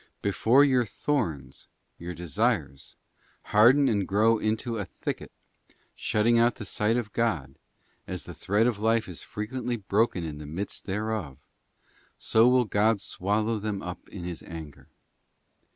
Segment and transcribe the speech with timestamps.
[0.11, 1.67] * Before your thorns,
[1.99, 2.95] your desires,
[3.43, 5.31] harden and grow into a thicket,
[5.93, 7.53] shutting out the sight of God,
[8.07, 11.37] as the thread of life is frequently broken in the midst thereof,
[12.17, 14.87] so will God swallow them up in His anger.